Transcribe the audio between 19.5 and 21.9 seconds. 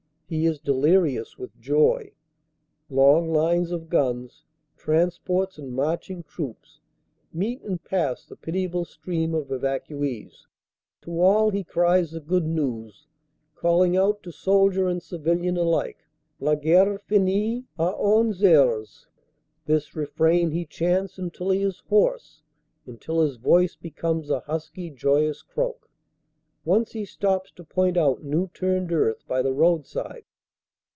This refrain he chants until he is